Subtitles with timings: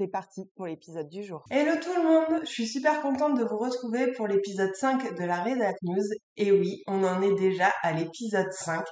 [0.00, 1.44] C'est parti pour l'épisode du jour.
[1.50, 5.24] Hello tout le monde, je suis super contente de vous retrouver pour l'épisode 5 de
[5.26, 6.02] la Redac News.
[6.38, 8.82] Et oui, on en est déjà à l'épisode 5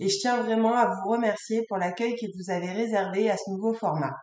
[0.00, 3.50] et je tiens vraiment à vous remercier pour l'accueil que vous avez réservé à ce
[3.50, 4.14] nouveau format.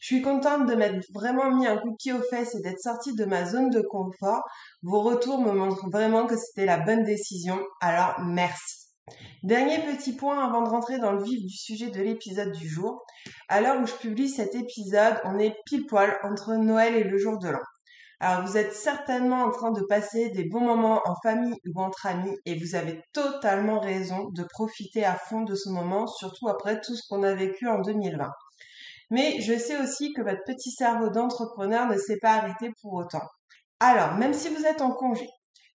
[0.00, 2.80] Je suis contente de m'être vraiment mis un coup de pied aux fesses et d'être
[2.80, 4.42] sortie de ma zone de confort.
[4.80, 8.83] Vos retours me montrent vraiment que c'était la bonne décision, alors merci.
[9.44, 13.04] Dernier petit point avant de rentrer dans le vif du sujet de l'épisode du jour.
[13.50, 17.18] À l'heure où je publie cet épisode, on est pile poil entre Noël et le
[17.18, 17.60] jour de l'an.
[18.20, 22.06] Alors vous êtes certainement en train de passer des bons moments en famille ou entre
[22.06, 26.80] amis et vous avez totalement raison de profiter à fond de ce moment, surtout après
[26.80, 28.30] tout ce qu'on a vécu en 2020.
[29.10, 33.28] Mais je sais aussi que votre petit cerveau d'entrepreneur ne s'est pas arrêté pour autant.
[33.78, 35.28] Alors, même si vous êtes en congé,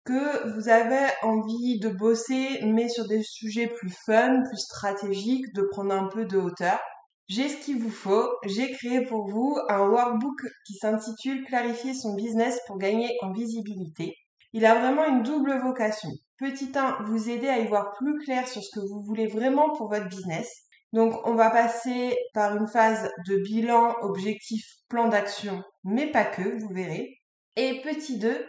[0.10, 5.62] que vous avez envie de bosser, mais sur des sujets plus fun, plus stratégiques, de
[5.62, 6.80] prendre un peu de hauteur.
[7.28, 8.28] J'ai ce qu'il vous faut.
[8.44, 14.16] J'ai créé pour vous un workbook qui s'intitule Clarifier son business pour gagner en visibilité.
[14.52, 16.10] Il a vraiment une double vocation.
[16.40, 19.70] Petit 1, vous aider à y voir plus clair sur ce que vous voulez vraiment
[19.78, 20.50] pour votre business.
[20.92, 26.60] Donc, on va passer par une phase de bilan, objectif, plan d'action, mais pas que,
[26.60, 27.20] vous verrez.
[27.58, 28.48] Et petit 2,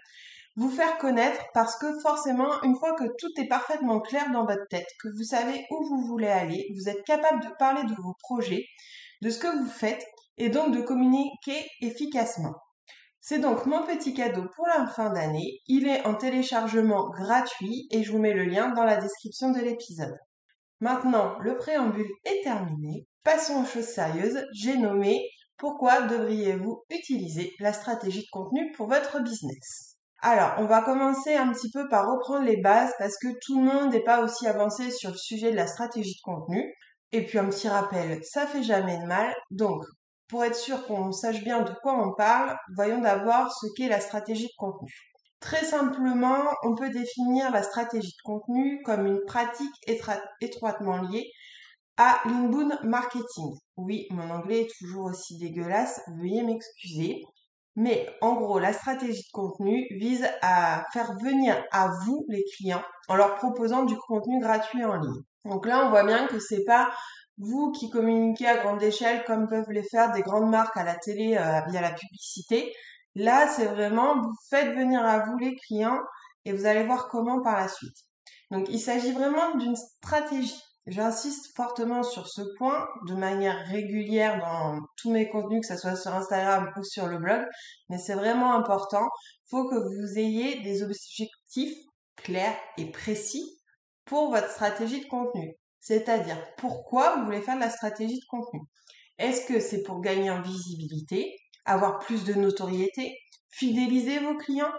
[0.56, 4.66] vous faire connaître parce que forcément, une fois que tout est parfaitement clair dans votre
[4.68, 8.14] tête, que vous savez où vous voulez aller, vous êtes capable de parler de vos
[8.18, 8.66] projets,
[9.22, 10.04] de ce que vous faites
[10.38, 12.54] et donc de communiquer efficacement.
[13.20, 15.60] C'est donc mon petit cadeau pour la fin d'année.
[15.66, 19.60] Il est en téléchargement gratuit et je vous mets le lien dans la description de
[19.60, 20.16] l'épisode.
[20.80, 23.06] Maintenant, le préambule est terminé.
[23.22, 24.46] Passons aux choses sérieuses.
[24.54, 25.28] J'ai nommé
[25.58, 29.89] Pourquoi devriez-vous utiliser la stratégie de contenu pour votre business
[30.22, 33.64] alors, on va commencer un petit peu par reprendre les bases parce que tout le
[33.64, 36.74] monde n'est pas aussi avancé sur le sujet de la stratégie de contenu.
[37.12, 39.34] Et puis un petit rappel, ça fait jamais de mal.
[39.50, 39.82] Donc,
[40.28, 44.00] pour être sûr qu'on sache bien de quoi on parle, voyons d'abord ce qu'est la
[44.00, 44.92] stratégie de contenu.
[45.40, 49.74] Très simplement, on peut définir la stratégie de contenu comme une pratique
[50.40, 51.30] étroitement liée
[51.96, 53.54] à l'inbound marketing.
[53.76, 57.24] Oui, mon anglais est toujours aussi dégueulasse, veuillez m'excuser.
[57.80, 62.82] Mais en gros, la stratégie de contenu vise à faire venir à vous les clients
[63.08, 65.22] en leur proposant du contenu gratuit en ligne.
[65.46, 66.90] Donc là, on voit bien que c'est pas
[67.38, 70.94] vous qui communiquez à grande échelle comme peuvent les faire des grandes marques à la
[70.94, 72.70] télé euh, via la publicité.
[73.14, 76.00] Là, c'est vraiment vous faites venir à vous les clients
[76.44, 77.96] et vous allez voir comment par la suite.
[78.50, 84.80] Donc il s'agit vraiment d'une stratégie J'insiste fortement sur ce point de manière régulière dans
[84.96, 87.46] tous mes contenus, que ce soit sur Instagram ou sur le blog,
[87.88, 89.06] mais c'est vraiment important.
[89.46, 91.76] Il faut que vous ayez des objectifs
[92.16, 93.60] clairs et précis
[94.04, 95.54] pour votre stratégie de contenu.
[95.78, 98.60] C'est-à-dire pourquoi vous voulez faire de la stratégie de contenu?
[99.18, 101.36] Est-ce que c'est pour gagner en visibilité,
[101.66, 103.16] avoir plus de notoriété,
[103.52, 104.72] fidéliser vos clients,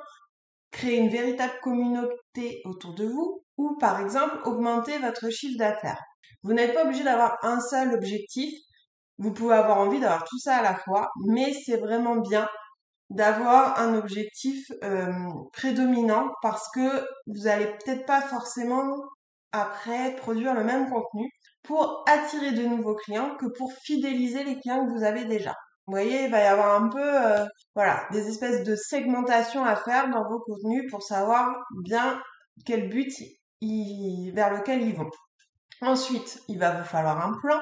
[0.71, 6.01] créer une véritable communauté autour de vous ou par exemple augmenter votre chiffre d'affaires.
[6.43, 8.53] Vous n'êtes pas obligé d'avoir un seul objectif.
[9.17, 12.47] Vous pouvez avoir envie d'avoir tout ça à la fois, mais c'est vraiment bien
[13.11, 15.11] d'avoir un objectif euh,
[15.53, 18.95] prédominant parce que vous allez peut-être pas forcément
[19.51, 21.29] après produire le même contenu
[21.61, 25.53] pour attirer de nouveaux clients que pour fidéliser les clients que vous avez déjà.
[25.91, 29.75] Vous voyez, il va y avoir un peu, euh, voilà, des espèces de segmentation à
[29.75, 31.53] faire dans vos contenus pour savoir
[31.83, 32.23] bien
[32.65, 33.11] quel but
[33.61, 35.09] vers lequel ils vont.
[35.81, 37.59] Ensuite, il va vous falloir un plan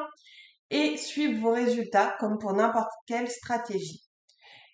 [0.70, 4.04] et suivre vos résultats comme pour n'importe quelle stratégie.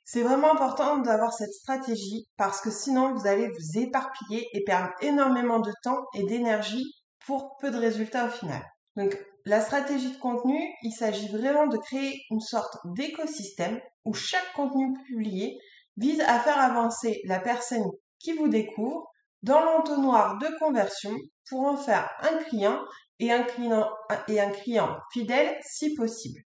[0.04, 4.92] C'est vraiment important d'avoir cette stratégie parce que sinon vous allez vous éparpiller et perdre
[5.00, 6.92] énormément de temps et d'énergie
[7.26, 8.66] pour peu de résultats au final.
[8.96, 14.54] Donc la stratégie de contenu, il s'agit vraiment de créer une sorte d'écosystème où chaque
[14.54, 15.60] contenu publié
[15.98, 17.90] vise à faire avancer la personne
[18.20, 19.08] qui vous découvre
[19.44, 21.14] dans l'entonnoir de conversion
[21.50, 22.80] pour en faire un client
[23.20, 26.42] et un client, fidèle si possible.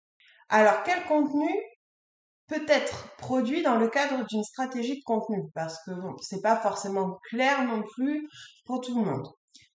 [0.49, 1.49] Alors quel contenu
[2.47, 5.49] peut être produit dans le cadre d'une stratégie de contenu?
[5.53, 8.27] Parce que bon, c'est pas forcément clair non plus
[8.65, 9.27] pour tout le monde.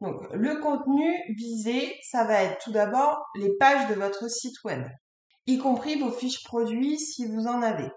[0.01, 4.83] Donc, le contenu visé, ça va être tout d'abord les pages de votre site web,
[5.45, 7.89] y compris vos fiches produits si vous en avez.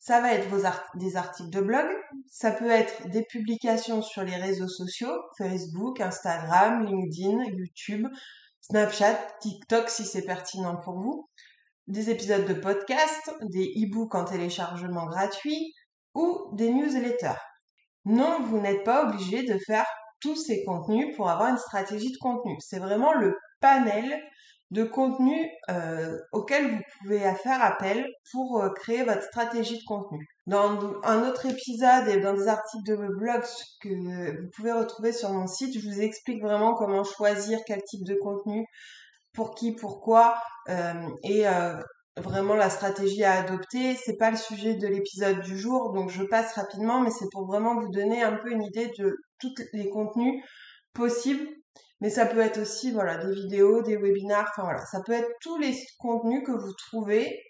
[0.00, 0.66] Ça va être vos
[0.96, 1.86] des articles de blog,
[2.28, 8.08] ça peut être des publications sur les réseaux sociaux, Facebook, Instagram, LinkedIn, YouTube,
[8.62, 11.28] Snapchat, TikTok si c'est pertinent pour vous,
[11.86, 15.72] des épisodes de podcast, des e-books en téléchargement gratuit
[16.14, 17.40] ou des newsletters.
[18.04, 19.86] Non, vous n'êtes pas obligé de faire
[20.22, 22.56] tous ces contenus pour avoir une stratégie de contenu.
[22.60, 24.20] C'est vraiment le panel
[24.72, 30.26] de contenu euh, auquel vous pouvez faire appel pour euh, créer votre stratégie de contenu.
[30.46, 33.42] Dans un autre épisode et dans des articles de blog
[33.82, 38.04] que vous pouvez retrouver sur mon site, je vous explique vraiment comment choisir quel type
[38.04, 38.64] de contenu,
[39.34, 40.40] pour qui, pourquoi,
[40.70, 41.44] euh, et
[42.16, 43.96] vraiment la stratégie à adopter.
[43.96, 47.46] C'est pas le sujet de l'épisode du jour, donc je passe rapidement, mais c'est pour
[47.46, 50.42] vraiment vous donner un peu une idée de tous les contenus
[50.92, 51.48] possibles
[52.02, 55.30] mais ça peut être aussi voilà des vidéos, des webinars, enfin voilà, ça peut être
[55.40, 57.40] tous les contenus que vous trouvez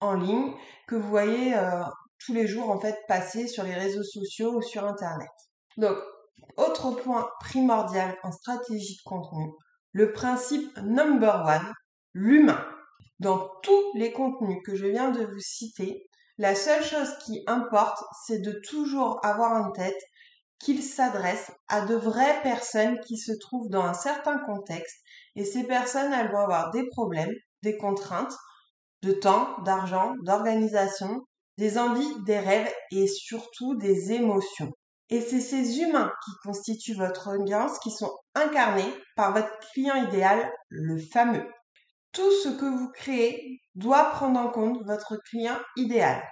[0.00, 0.54] en ligne,
[0.86, 1.82] que vous voyez euh,
[2.24, 5.28] tous les jours en fait passer sur les réseaux sociaux ou sur internet.
[5.76, 5.98] Donc,
[6.56, 9.52] autre point primordial en stratégie de contenu,
[9.92, 11.74] le principe number one,
[12.14, 12.64] l'humain.
[13.18, 18.02] Dans tous les contenus que je viens de vous citer, la seule chose qui importe,
[18.26, 20.00] c'est de toujours avoir en tête
[20.58, 24.98] qu'il s'adresse à de vraies personnes qui se trouvent dans un certain contexte
[25.38, 27.32] et ces personnes, elles vont avoir des problèmes,
[27.62, 28.36] des contraintes
[29.02, 31.22] de temps, d'argent, d'organisation,
[31.58, 34.72] des envies, des rêves et surtout des émotions.
[35.10, 40.50] Et c'est ces humains qui constituent votre audience qui sont incarnés par votre client idéal,
[40.68, 41.46] le fameux.
[42.12, 46.22] Tout ce que vous créez doit prendre en compte votre client idéal.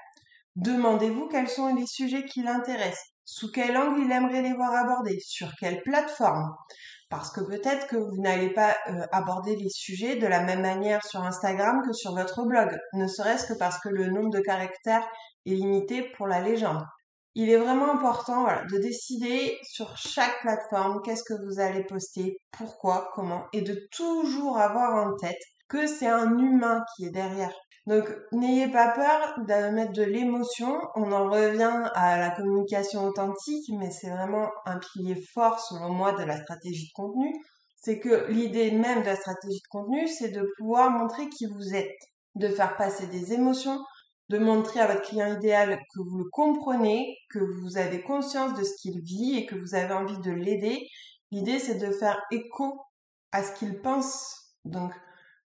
[0.57, 3.13] Demandez-vous quels sont les sujets qui l'intéressent.
[3.25, 6.55] Sous quel angle il aimerait les voir abordés Sur quelle plateforme
[7.11, 11.05] Parce que peut-être que vous n'allez pas euh, aborder les sujets de la même manière
[11.05, 15.07] sur Instagram que sur votre blog, ne serait-ce que parce que le nombre de caractères
[15.45, 16.85] est limité pour la légende.
[17.35, 23.11] Il est vraiment important de décider sur chaque plateforme qu'est-ce que vous allez poster, pourquoi,
[23.15, 27.53] comment, et de toujours avoir en tête que c'est un humain qui est derrière
[27.87, 30.77] donc, n'ayez pas peur de mettre de l'émotion.
[30.97, 36.13] On en revient à la communication authentique, mais c'est vraiment un pilier fort, selon moi,
[36.13, 37.33] de la stratégie de contenu.
[37.77, 41.75] C'est que l'idée même de la stratégie de contenu, c'est de pouvoir montrer qui vous
[41.77, 41.95] êtes,
[42.35, 43.79] de faire passer des émotions,
[44.31, 48.65] de montrer à votre client idéal que vous le comprenez, que vous avez conscience de
[48.65, 50.89] ce qu'il vit et que vous avez envie de l'aider.
[51.31, 52.81] L'idée, c'est de faire écho
[53.31, 54.57] à ce qu'il pense.
[54.65, 54.93] Donc,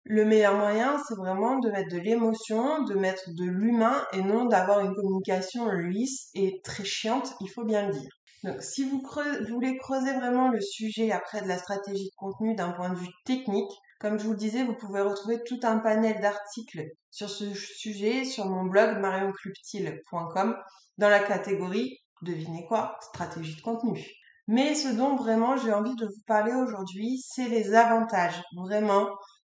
[0.04, 4.46] le meilleur moyen, c'est vraiment de mettre de l'émotion, de mettre de l'humain et non
[4.46, 8.10] d'avoir une communication lisse et très chiante, il faut bien le dire.
[8.44, 9.02] Donc, si vous,
[9.48, 13.10] voulez creuser vraiment le sujet après de la stratégie de contenu d'un point de vue
[13.24, 17.52] technique, comme je vous le disais, vous pouvez retrouver tout un panel d'articles sur ce
[17.52, 20.56] sujet sur mon blog marioncluptil.com
[20.98, 24.06] dans la catégorie, devinez quoi, stratégie de contenu.
[24.46, 29.08] Mais ce dont vraiment j'ai envie de vous parler aujourd'hui, c'est les avantages vraiment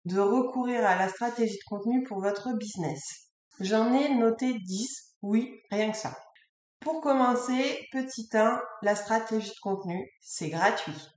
[0.09, 3.01] de recourir à la stratégie de contenu pour votre business.
[3.59, 6.17] J'en ai noté 10, oui, rien que ça.
[6.79, 11.09] Pour commencer, petit 1, la stratégie de contenu, c'est gratuit.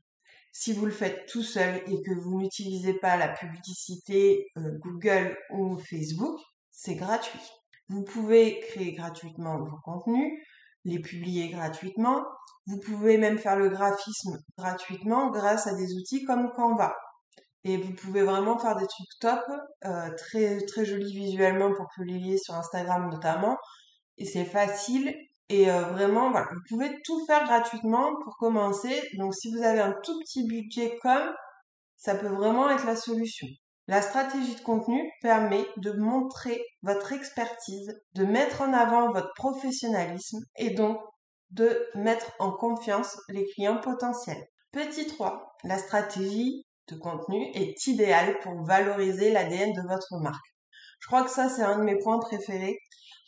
[0.53, 5.39] Si vous le faites tout seul et que vous n'utilisez pas la publicité euh, Google
[5.51, 6.39] ou Facebook,
[6.71, 7.41] c'est gratuit.
[7.89, 10.33] Vous pouvez créer gratuitement vos contenus,
[10.85, 12.25] les publier gratuitement.
[12.67, 16.95] Vous pouvez même faire le graphisme gratuitement grâce à des outils comme Canva.
[17.65, 19.41] Et vous pouvez vraiment faire des trucs top,
[19.85, 23.57] euh, très très jolis visuellement pour publier sur Instagram notamment.
[24.19, 25.15] Et c'est facile.
[25.49, 29.01] Et euh, vraiment, vous pouvez tout faire gratuitement pour commencer.
[29.19, 31.31] Donc si vous avez un tout petit budget comme,
[31.97, 33.47] ça peut vraiment être la solution.
[33.89, 40.39] La stratégie de contenu permet de montrer votre expertise, de mettre en avant votre professionnalisme
[40.57, 40.99] et donc
[41.51, 44.43] de mettre en confiance les clients potentiels.
[44.73, 50.45] Petit 3, la stratégie de contenu est idéal pour valoriser l'ADN de votre marque.
[51.01, 52.79] Je crois que ça, c'est un de mes points préférés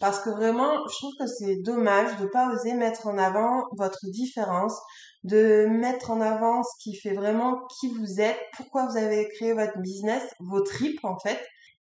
[0.00, 4.06] parce que vraiment, je trouve que c'est dommage de pas oser mettre en avant votre
[4.10, 4.76] différence,
[5.22, 9.52] de mettre en avant ce qui fait vraiment qui vous êtes, pourquoi vous avez créé
[9.52, 11.40] votre business, vos tripes en fait.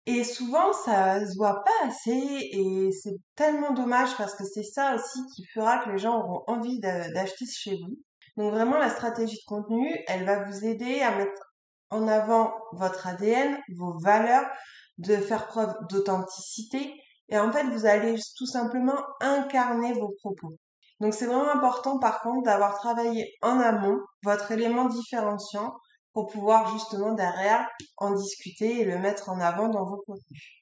[0.05, 4.95] Et souvent, ça se voit pas assez et c'est tellement dommage parce que c'est ça
[4.95, 7.95] aussi qui fera que les gens auront envie d'acheter chez vous.
[8.37, 11.48] Donc vraiment, la stratégie de contenu, elle va vous aider à mettre
[11.89, 14.49] en avant votre ADN, vos valeurs,
[14.97, 16.93] de faire preuve d'authenticité.
[17.29, 20.55] Et en fait, vous allez tout simplement incarner vos propos.
[20.99, 25.73] Donc c'est vraiment important par contre d'avoir travaillé en amont votre élément différenciant
[26.13, 27.67] pour pouvoir justement derrière
[27.97, 30.59] en discuter et le mettre en avant dans vos contenus.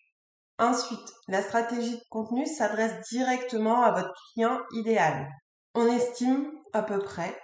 [0.60, 5.28] Ensuite, la stratégie de contenu s'adresse directement à votre client idéal.
[5.74, 7.40] On estime à peu près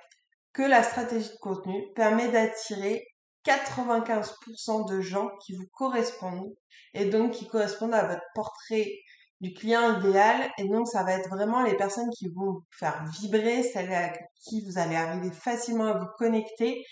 [0.52, 3.04] que la stratégie de contenu permet d'attirer
[3.46, 6.54] 95% de gens qui vous correspondent
[6.94, 8.92] et donc qui correspondent à votre portrait
[9.42, 10.50] du client idéal.
[10.58, 14.14] Et donc, ça va être vraiment les personnes qui vont vous faire vibrer, celles à
[14.42, 16.86] qui vous allez arriver facilement à vous connecter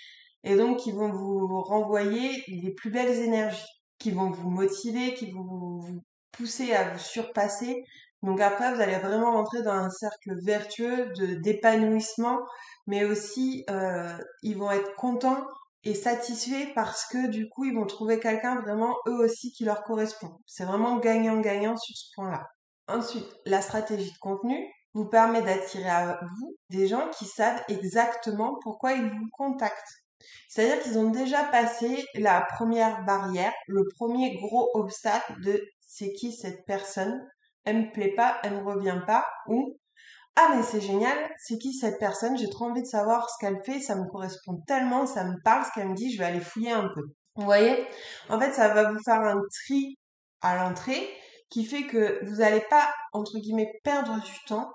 [0.43, 3.63] et donc qui vont vous renvoyer les plus belles énergies,
[3.99, 7.83] qui vont vous motiver, qui vont vous pousser à vous surpasser.
[8.23, 12.39] Donc après, vous allez vraiment rentrer dans un cercle vertueux de d'épanouissement,
[12.87, 15.45] mais aussi euh, ils vont être contents
[15.83, 19.83] et satisfaits parce que du coup, ils vont trouver quelqu'un vraiment eux aussi qui leur
[19.83, 20.37] correspond.
[20.45, 22.47] C'est vraiment gagnant-gagnant sur ce point-là.
[22.87, 28.57] Ensuite, la stratégie de contenu vous permet d'attirer à vous des gens qui savent exactement
[28.61, 30.01] pourquoi ils vous contactent.
[30.49, 36.31] C'est-à-dire qu'ils ont déjà passé la première barrière, le premier gros obstacle de c'est qui
[36.31, 37.27] cette personne,
[37.65, 39.77] elle me plaît pas, elle me revient pas, ou
[40.35, 43.61] ah mais c'est génial, c'est qui cette personne, j'ai trop envie de savoir ce qu'elle
[43.65, 46.39] fait, ça me correspond tellement, ça me parle ce qu'elle me dit, je vais aller
[46.39, 47.03] fouiller un peu.
[47.35, 47.87] Vous voyez?
[48.29, 49.97] En fait, ça va vous faire un tri
[50.41, 51.07] à l'entrée
[51.49, 54.71] qui fait que vous n'allez pas, entre guillemets, perdre du temps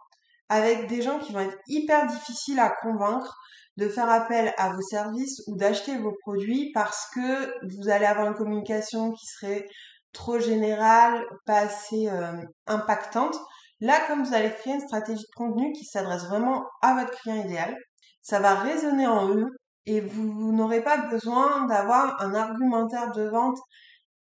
[0.48, 3.36] avec des gens qui vont être hyper difficiles à convaincre
[3.76, 8.26] de faire appel à vos services ou d'acheter vos produits parce que vous allez avoir
[8.28, 9.66] une communication qui serait
[10.12, 12.32] trop générale, pas assez euh,
[12.66, 13.36] impactante.
[13.80, 17.44] Là, comme vous allez créer une stratégie de contenu qui s'adresse vraiment à votre client
[17.44, 17.76] idéal,
[18.22, 19.50] ça va résonner en eux
[19.86, 23.58] et vous, n'aurez pas besoin d'avoir un argumentaire de vente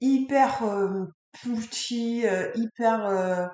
[0.02, 1.06] hyper euh,
[1.48, 3.46] euh, hyper euh,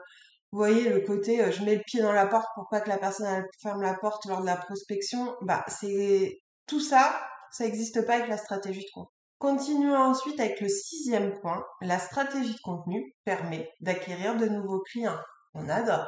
[0.52, 2.90] vous voyez le côté euh, je mets le pied dans la porte pour pas que
[2.90, 5.36] la personne elle ferme la porte lors de la prospection.
[5.42, 9.14] Bah c'est tout ça, ça n'existe pas avec la stratégie de contenu.
[9.38, 11.64] Continuons ensuite avec le sixième point.
[11.82, 15.20] La stratégie de contenu permet d'acquérir de nouveaux clients.
[15.68, 16.08] Adore.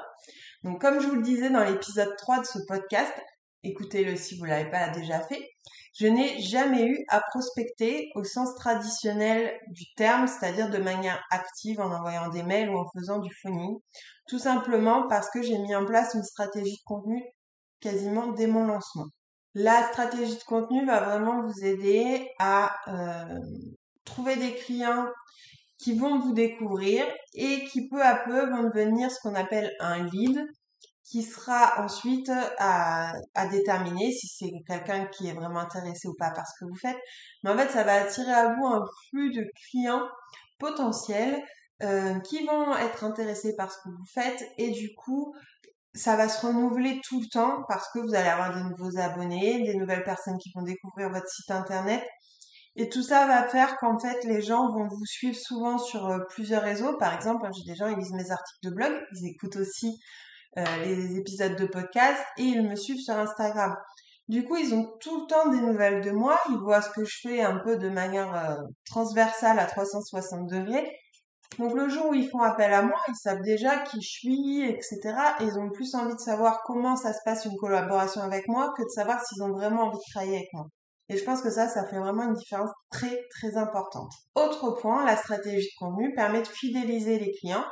[0.63, 3.13] Donc comme je vous le disais dans l'épisode 3 de ce podcast,
[3.63, 5.41] écoutez-le si vous l'avez pas déjà fait,
[5.93, 11.81] je n'ai jamais eu à prospecter au sens traditionnel du terme, c'est-à-dire de manière active
[11.81, 13.77] en envoyant des mails ou en faisant du phoning,
[14.27, 17.21] tout simplement parce que j'ai mis en place une stratégie de contenu
[17.81, 19.07] quasiment dès mon lancement.
[19.53, 23.39] La stratégie de contenu va vraiment vous aider à euh,
[24.05, 25.07] trouver des clients
[25.81, 30.03] qui vont vous découvrir et qui peu à peu vont devenir ce qu'on appelle un
[30.03, 30.39] lead,
[31.03, 36.31] qui sera ensuite à, à déterminer si c'est quelqu'un qui est vraiment intéressé ou pas
[36.31, 36.97] par ce que vous faites.
[37.43, 40.07] Mais en fait, ça va attirer à vous un flux de clients
[40.57, 41.43] potentiels
[41.83, 45.33] euh, qui vont être intéressés par ce que vous faites et du coup,
[45.93, 49.63] ça va se renouveler tout le temps parce que vous allez avoir des nouveaux abonnés,
[49.63, 52.07] des nouvelles personnes qui vont découvrir votre site internet.
[52.75, 56.19] Et tout ça va faire qu'en fait, les gens vont vous suivre souvent sur euh,
[56.29, 56.97] plusieurs réseaux.
[56.97, 59.99] Par exemple, j'ai des gens, ils lisent mes articles de blog, ils écoutent aussi
[60.57, 63.75] euh, les épisodes de podcast et ils me suivent sur Instagram.
[64.29, 67.03] Du coup, ils ont tout le temps des nouvelles de moi, ils voient ce que
[67.03, 70.89] je fais un peu de manière euh, transversale à 360 degrés.
[71.59, 74.63] Donc le jour où ils font appel à moi, ils savent déjà qui je suis,
[74.63, 74.99] etc.
[75.41, 78.73] Et ils ont plus envie de savoir comment ça se passe une collaboration avec moi
[78.77, 80.67] que de savoir s'ils ont vraiment envie de travailler avec moi.
[81.11, 84.13] Et je pense que ça, ça fait vraiment une différence très très importante.
[84.35, 87.65] Autre point, la stratégie de contenu permet de fidéliser les clients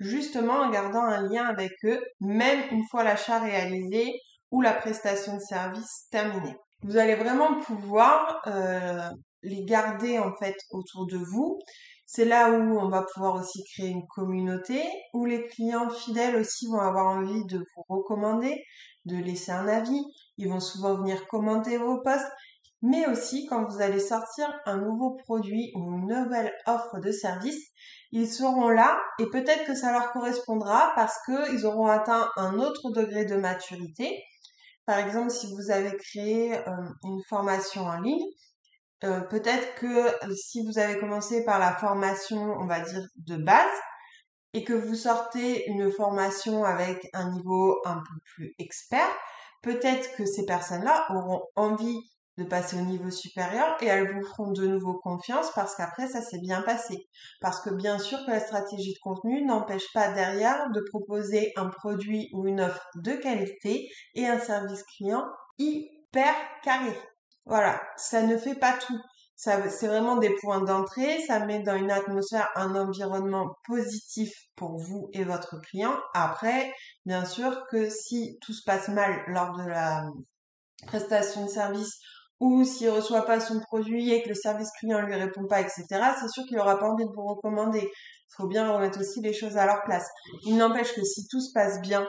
[0.00, 4.10] justement en gardant un lien avec eux, même une fois l'achat réalisé
[4.50, 6.56] ou la prestation de service terminée.
[6.82, 9.08] Vous allez vraiment pouvoir euh,
[9.42, 11.60] les garder en fait autour de vous.
[12.06, 14.82] C'est là où on va pouvoir aussi créer une communauté,
[15.14, 18.64] où les clients fidèles aussi vont avoir envie de vous recommander,
[19.04, 20.02] de laisser un avis.
[20.36, 22.32] Ils vont souvent venir commenter vos posts,
[22.82, 27.60] mais aussi quand vous allez sortir un nouveau produit ou une nouvelle offre de service,
[28.12, 32.90] ils seront là et peut-être que ça leur correspondra parce qu'ils auront atteint un autre
[32.90, 34.22] degré de maturité.
[34.86, 36.72] Par exemple, si vous avez créé euh,
[37.04, 38.26] une formation en ligne,
[39.04, 39.86] euh, peut-être que
[40.26, 43.78] euh, si vous avez commencé par la formation, on va dire, de base,
[44.52, 49.08] et que vous sortez une formation avec un niveau un peu plus expert,
[49.62, 52.00] peut-être que ces personnes-là auront envie
[52.38, 56.22] de passer au niveau supérieur et elles vous feront de nouveau confiance parce qu'après ça
[56.22, 57.06] s'est bien passé.
[57.40, 61.66] Parce que bien sûr que la stratégie de contenu n'empêche pas derrière de proposer un
[61.66, 65.24] produit ou une offre de qualité et un service client
[65.58, 66.96] hyper carré.
[67.46, 69.00] Voilà, ça ne fait pas tout.
[69.40, 74.76] Ça, c'est vraiment des points d'entrée, ça met dans une atmosphère, un environnement positif pour
[74.76, 75.98] vous et votre client.
[76.12, 76.70] Après,
[77.06, 80.04] bien sûr que si tout se passe mal lors de la
[80.86, 81.98] prestation de service
[82.40, 85.84] ou s'il reçoit pas son produit et que le service client lui répond pas, etc.,
[86.20, 87.80] c'est sûr qu'il aura pas envie de vous recommander.
[87.82, 90.08] Il faut bien remettre aussi les choses à leur place.
[90.44, 92.08] Il n'empêche que si tout se passe bien,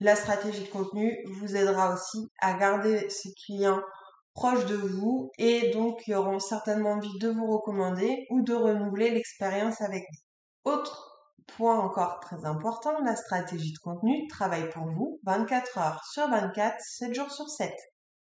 [0.00, 3.80] la stratégie de contenu vous aidera aussi à garder ses clients
[4.34, 9.10] proches de vous et donc ils auront certainement envie de vous recommander ou de renouveler
[9.10, 10.72] l'expérience avec vous.
[10.72, 11.10] Autre
[11.46, 16.74] point encore très important, la stratégie de contenu travaille pour vous 24 heures sur 24,
[16.80, 17.72] 7 jours sur 7,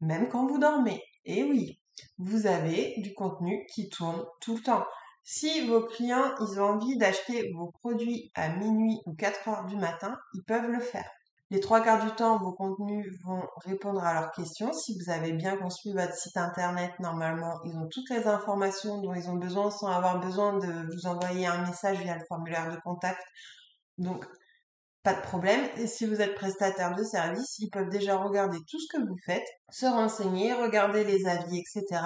[0.01, 1.01] même quand vous dormez.
[1.25, 1.79] Et oui,
[2.17, 4.85] vous avez du contenu qui tourne tout le temps.
[5.23, 9.75] Si vos clients, ils ont envie d'acheter vos produits à minuit ou 4 heures du
[9.75, 11.09] matin, ils peuvent le faire.
[11.51, 14.71] Les trois quarts du temps, vos contenus vont répondre à leurs questions.
[14.71, 19.13] Si vous avez bien construit votre site internet, normalement, ils ont toutes les informations dont
[19.13, 22.79] ils ont besoin sans avoir besoin de vous envoyer un message via le formulaire de
[22.79, 23.21] contact.
[23.97, 24.25] Donc,
[25.03, 25.67] pas de problème.
[25.77, 29.17] Et si vous êtes prestataire de service, ils peuvent déjà regarder tout ce que vous
[29.25, 32.01] faites, se renseigner, regarder les avis, etc.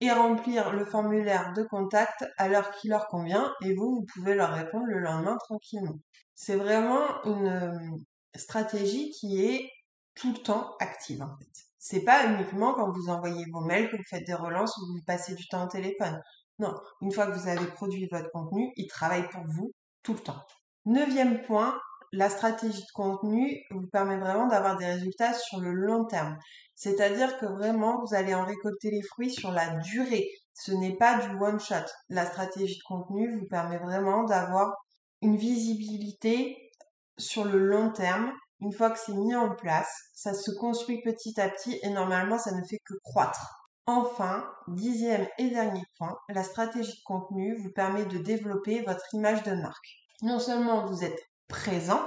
[0.00, 3.52] et remplir le formulaire de contact à l'heure qui leur convient.
[3.62, 5.98] Et vous, vous pouvez leur répondre le lendemain tranquillement.
[6.34, 7.96] C'est vraiment une,
[8.38, 9.70] stratégie qui est
[10.14, 11.50] tout le temps active en fait.
[11.78, 15.02] C'est pas uniquement quand vous envoyez vos mails que vous faites des relances ou vous
[15.06, 16.20] passez du temps au téléphone.
[16.58, 20.18] Non, une fois que vous avez produit votre contenu, il travaille pour vous tout le
[20.20, 20.42] temps.
[20.84, 21.78] Neuvième point,
[22.12, 26.36] la stratégie de contenu vous permet vraiment d'avoir des résultats sur le long terme.
[26.74, 30.28] C'est-à-dire que vraiment, vous allez en récolter les fruits sur la durée.
[30.54, 31.86] Ce n'est pas du one shot.
[32.08, 34.74] La stratégie de contenu vous permet vraiment d'avoir
[35.22, 36.70] une visibilité
[37.18, 41.38] sur le long terme, une fois que c'est mis en place, ça se construit petit
[41.40, 43.66] à petit et normalement ça ne fait que croître.
[43.86, 49.42] Enfin, dixième et dernier point, la stratégie de contenu vous permet de développer votre image
[49.44, 49.86] de marque.
[50.22, 52.00] Non seulement vous êtes présent,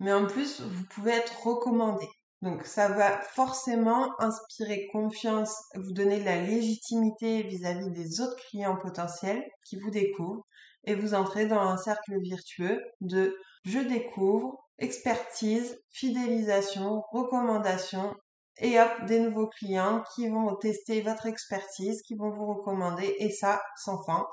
[0.00, 2.08] mais en plus vous pouvez être recommandé.
[2.42, 8.76] Donc ça va forcément inspirer confiance, vous donner de la légitimité vis-à-vis des autres clients
[8.76, 10.44] potentiels qui vous découvrent
[10.84, 18.14] et vous entrez dans un cercle virtueux de je découvre, expertise, fidélisation, recommandation
[18.58, 23.30] et hop, des nouveaux clients qui vont tester votre expertise, qui vont vous recommander et
[23.30, 24.26] ça sans fin.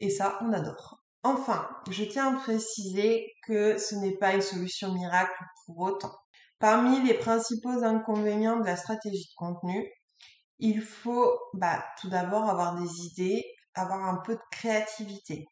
[0.00, 1.03] Et ça, on adore.
[1.24, 6.14] Enfin, je tiens à préciser que ce n'est pas une solution miracle pour autant.
[6.58, 9.90] Parmi les principaux inconvénients de la stratégie de contenu,
[10.58, 13.42] il faut bah, tout d'abord avoir des idées,
[13.74, 15.46] avoir un peu de créativité.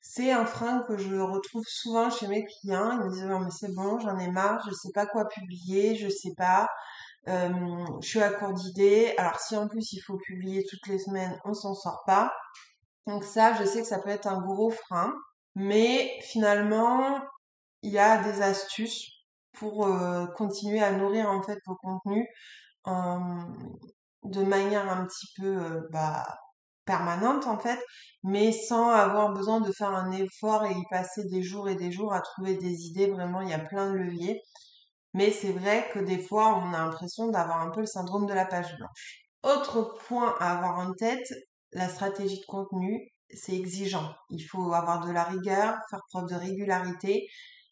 [0.00, 2.92] C'est un frein que je retrouve souvent chez mes clients.
[2.92, 5.96] Ils me disent non mais c'est bon, j'en ai marre, je sais pas quoi publier,
[5.96, 6.68] je sais pas,
[7.26, 7.50] euh,
[8.00, 9.14] je suis à court d'idées.
[9.18, 12.32] Alors si en plus il faut publier toutes les semaines, on s'en sort pas.
[13.08, 15.12] Donc ça, je sais que ça peut être un gros frein,
[15.56, 17.18] mais finalement
[17.82, 19.10] il y a des astuces
[19.52, 22.26] pour euh, continuer à nourrir en fait vos contenus
[24.24, 26.24] de manière un petit peu euh, bah,
[26.84, 27.80] permanente en fait,
[28.24, 31.92] mais sans avoir besoin de faire un effort et y passer des jours et des
[31.92, 33.10] jours à trouver des idées.
[33.10, 34.42] Vraiment, il y a plein de leviers.
[35.14, 38.34] Mais c'est vrai que des fois, on a l'impression d'avoir un peu le syndrome de
[38.34, 39.28] la page blanche.
[39.42, 41.28] Autre point à avoir en tête,
[41.72, 44.14] la stratégie de contenu, c'est exigeant.
[44.30, 47.28] Il faut avoir de la rigueur, faire preuve de régularité.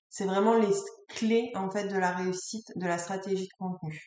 [0.08, 0.72] C'est vraiment les
[1.08, 4.00] clés en fait de la réussite de la stratégie de contenu.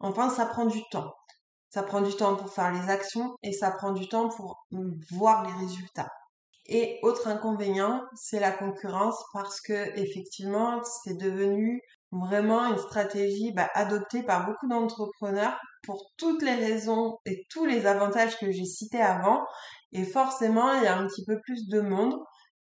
[0.00, 1.14] Enfin, ça prend du temps.
[1.70, 4.66] Ça prend du temps pour faire les actions et ça prend du temps pour
[5.10, 6.10] voir les résultats.
[6.68, 11.80] Et autre inconvénient, c'est la concurrence parce que effectivement, c'est devenu
[12.10, 15.56] vraiment une stratégie bah, adoptée par beaucoup d'entrepreneurs
[15.86, 19.46] pour toutes les raisons et tous les avantages que j'ai cités avant.
[19.92, 22.14] Et forcément, il y a un petit peu plus de monde.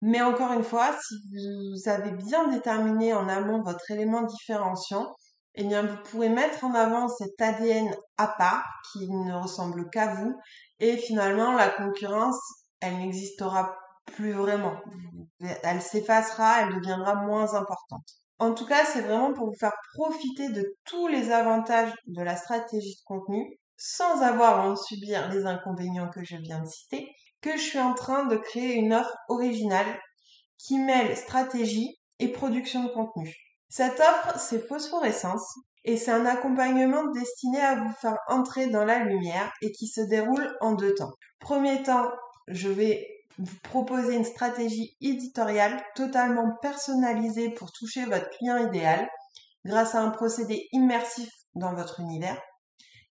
[0.01, 5.15] Mais encore une fois, si vous avez bien déterminé en amont votre élément différenciant,
[5.55, 10.15] eh bien, vous pourrez mettre en avant cet ADN à part qui ne ressemble qu'à
[10.15, 10.35] vous
[10.81, 12.41] et finalement la concurrence,
[12.81, 14.75] elle n'existera plus vraiment.
[15.63, 18.22] Elle s'effacera, elle deviendra moins importante.
[18.43, 22.35] En tout cas, c'est vraiment pour vous faire profiter de tous les avantages de la
[22.35, 27.09] stratégie de contenu sans avoir à en subir les inconvénients que je viens de citer,
[27.41, 29.87] que je suis en train de créer une offre originale
[30.59, 33.33] qui mêle stratégie et production de contenu.
[33.69, 35.47] Cette offre, c'est phosphorescence
[35.85, 40.01] et c'est un accompagnement destiné à vous faire entrer dans la lumière et qui se
[40.01, 41.13] déroule en deux temps.
[41.39, 42.11] Premier temps,
[42.49, 43.07] je vais
[43.39, 49.09] vous proposer une stratégie éditoriale totalement personnalisée pour toucher votre client idéal
[49.65, 52.41] grâce à un procédé immersif dans votre univers.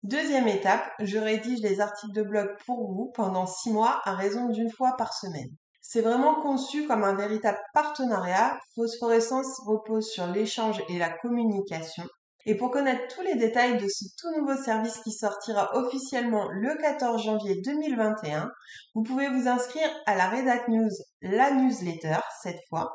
[0.03, 4.47] Deuxième étape, je rédige des articles de blog pour vous pendant six mois à raison
[4.47, 5.49] d'une fois par semaine.
[5.81, 8.57] C'est vraiment conçu comme un véritable partenariat.
[8.75, 12.05] Phosphorescence repose sur l'échange et la communication.
[12.49, 16.75] Et pour connaître tous les détails de ce tout nouveau service qui sortira officiellement le
[16.81, 18.49] 14 janvier 2021,
[18.95, 20.89] vous pouvez vous inscrire à la Redac News,
[21.21, 22.91] la newsletter cette fois.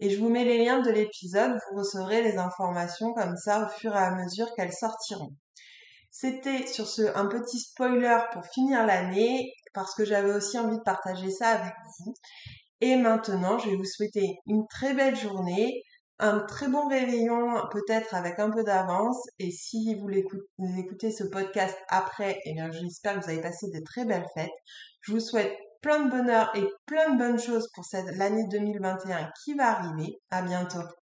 [0.00, 3.78] Et je vous mets les liens de l'épisode, vous recevrez les informations comme ça au
[3.78, 5.30] fur et à mesure qu'elles sortiront.
[6.10, 10.82] C'était sur ce un petit spoiler pour finir l'année parce que j'avais aussi envie de
[10.82, 12.12] partager ça avec vous.
[12.80, 15.84] Et maintenant, je vais vous souhaiter une très belle journée,
[16.18, 19.18] un très bon réveillon, peut-être avec un peu d'avance.
[19.38, 20.08] Et si vous,
[20.78, 24.50] écoutez ce podcast après, eh bien, j'espère que vous avez passé de très belles fêtes.
[25.02, 25.52] Je vous souhaite
[25.82, 30.18] plein de bonheur et plein de bonnes choses pour cette l'année 2021 qui va arriver.
[30.30, 30.96] À bientôt.